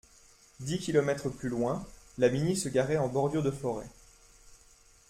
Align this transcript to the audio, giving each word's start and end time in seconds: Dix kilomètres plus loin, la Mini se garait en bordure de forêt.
Dix 0.61 0.79
kilomètres 0.79 1.29
plus 1.29 1.47
loin, 1.49 1.85
la 2.17 2.29
Mini 2.29 2.55
se 2.55 2.69
garait 2.69 2.97
en 2.97 3.07
bordure 3.07 3.43
de 3.43 3.51
forêt. 3.51 3.85